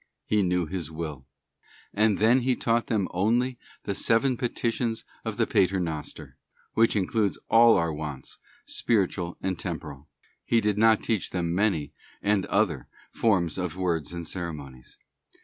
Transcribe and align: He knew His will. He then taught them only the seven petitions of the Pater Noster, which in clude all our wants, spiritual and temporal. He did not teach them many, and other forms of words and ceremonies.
He 0.25 0.41
knew 0.41 0.65
His 0.65 0.89
will. 0.89 1.27
He 1.95 2.15
then 2.15 2.43
taught 2.57 2.87
them 2.87 3.07
only 3.11 3.59
the 3.83 3.93
seven 3.93 4.35
petitions 4.35 5.05
of 5.23 5.37
the 5.37 5.45
Pater 5.45 5.79
Noster, 5.79 6.37
which 6.73 6.95
in 6.95 7.05
clude 7.05 7.35
all 7.51 7.77
our 7.77 7.93
wants, 7.93 8.39
spiritual 8.65 9.37
and 9.41 9.59
temporal. 9.59 10.07
He 10.43 10.59
did 10.59 10.79
not 10.79 11.03
teach 11.03 11.29
them 11.29 11.53
many, 11.53 11.93
and 12.19 12.47
other 12.47 12.87
forms 13.11 13.59
of 13.59 13.75
words 13.77 14.11
and 14.11 14.25
ceremonies. 14.25 14.97